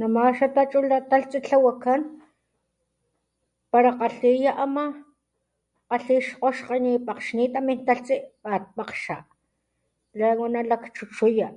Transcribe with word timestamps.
Nama 0.00 0.22
xa 0.38 0.46
tachula 0.56 0.98
talhtsi 1.10 1.38
tlawakan 1.46 2.00
palakgalhiya 3.72 4.52
ama 4.64 4.84
xkgoxke 6.04 6.74
nipakgxnita 6.84 7.58
min 7.68 7.78
talhtsi 7.86 8.14
pat 8.42 8.64
pakxa, 8.76 9.16
luego 10.18 10.44
nalakchuchuya, 10.54 11.48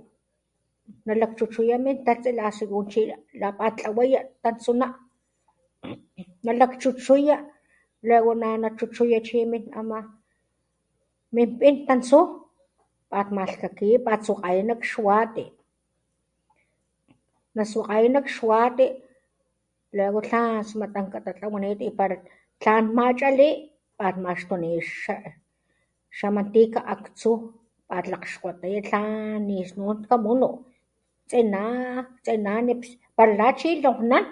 nalakchuchuya 1.08 1.78
min 1.86 1.96
taltsi 2.06 2.30
la 2.40 2.46
Según 2.58 2.86
lapatlawaya 3.42 4.20
tantsuna, 4.44 4.88
nalakchuchuya, 6.46 7.38
luego 8.08 8.30
ama 9.80 10.00
min 11.36 11.48
pin 11.60 11.76
tantsu 11.90 12.20
Pat 13.12 13.28
malhkakiya 13.32 14.04
pat 14.06 14.20
swakgaya 14.28 14.62
nat 14.68 14.84
xwati, 14.90 15.46
naswakgaya 17.56 18.08
nat 18.12 18.26
xwati 18.36 18.86
luego 19.96 20.20
tlan 20.28 20.60
smatanka 20.70 21.20
ka 21.26 21.32
tlawa 21.36 22.08
Tlan 22.62 22.86
machali, 22.98 23.50
pat 24.00 24.16
maxtuniya 24.20 24.82
xa 26.18 26.28
mantika 26.36 26.80
aktsu 26.94 27.32
pat 27.90 28.06
lakgxkgotaya 28.12 28.80
tlan 28.84 29.48
ni 29.48 29.58
snun 29.70 30.00
kamunu 30.10 30.50
tsina 31.32 31.64
tsina 32.24 32.54
nips 32.68 32.90
katlawa 32.92 33.16
pala 33.16 33.34
Lachi 33.40 33.70
lonkgnan 33.84 34.26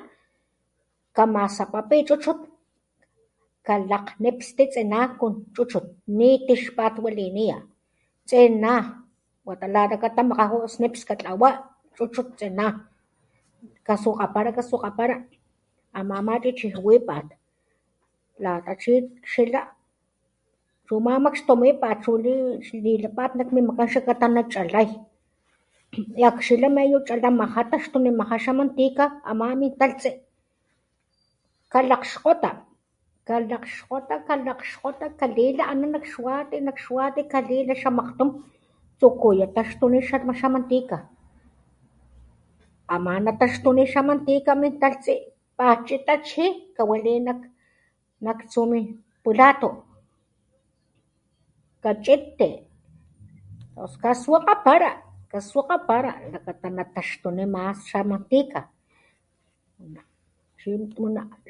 kamasapapi 1.16 1.98
chuchut 2.08 2.40
kalakgnispti 3.68 4.64
tsina 4.72 5.00
kon 5.20 5.36
chuchut 5.56 5.86
ni 6.18 6.30
tix 6.46 6.62
patwaliniya 6.78 7.58
tsina 8.28 8.74
wata 9.48 9.68
lata 9.74 9.96
katamakgaju 10.02 10.66
tsina 10.66 10.82
Nipskatlawa 10.82 11.50
tsina 12.38 12.68
kaswakgapara, 13.86 14.50
kaswakgapara 14.58 15.18
ama 16.00 16.18
machichijwipat 16.28 17.26
Lata 18.44 18.72
chi 18.82 18.94
akxila 19.00 19.62
chu 20.86 20.94
mamakxtumipat 21.06 21.98
chu 22.04 22.12
lilapat 22.84 23.32
nak 23.38 23.50
min 23.54 23.64
makan 23.70 23.88
xlakata 23.92 24.28
nachalay 24.28 24.90
y 26.20 26.24
akxilhpata 26.28 26.76
xlakata 26.76 26.98
chalamaja 27.08 27.62
taxtunimaja 27.72 28.38
xa 28.44 28.52
mantika 28.60 29.06
ama 29.30 29.48
min 29.60 29.72
taltsi 29.80 30.12
kalakgxkgota, 31.72 32.52
kalakgxota, 34.28 35.08
kalila 35.20 35.64
ana 35.72 35.88
nak 35.96 36.04
xwati 36.12 36.58
nak 36.60 36.78
xwati 36.84 37.22
kalila 37.32 37.74
xamakgtum 37.82 38.30
tsukuya 39.00 39.48
taxtuni 39.56 40.00
xa 40.04 40.48
mantika, 40.52 41.08
ama 42.92 43.12
ama 43.16 43.32
taxtuni 43.40 43.84
xa 43.92 44.02
mantika 44.08 44.52
pat 45.58 45.80
chitá 45.88 46.14
chi 46.28 46.46
kawali 46.76 47.14
tsu 47.26 47.26
nak 48.22 48.40
min 48.70 48.84
pulatu. 49.24 49.70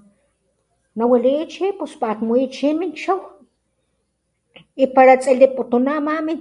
nawaliya 0.96 1.46
tons 1.78 1.94
pat 2.00 2.18
muya 2.26 2.48
chu 2.56 2.68
min 2.80 2.92
chaw 3.00 3.20
y 4.74 4.84
pala 4.94 5.14
tsiliputuna 5.22 5.94
y 5.98 6.00
ni 6.28 6.34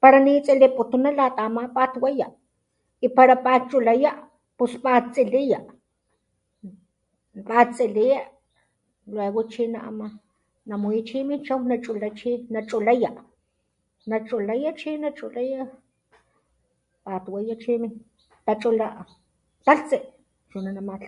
pala 0.00 0.40
tsiliputuna 0.44 1.10
lata 1.18 1.42
ama 1.48 1.62
pat 1.76 1.92
waya 2.02 2.26
nachulaya, 3.02 3.36
pala 3.40 3.58
chuluputuna 3.70 4.88
pat 7.48 7.68
tsiliya, 7.74 8.20
luego 9.14 9.40
namuya 10.70 11.18
min 11.28 11.40
chaw 11.46 11.58
nachulaya, 11.60 13.10
nachulaya 14.08 14.70
chi 14.80 14.90
nachulaya 14.96 15.64
Pat 17.04 17.24
waya 17.32 17.54
chi 17.62 17.72
tachula 18.46 18.86
talhtsi 19.66 19.96
Chunanama 20.50 20.94
tlawakan 21.00 21.07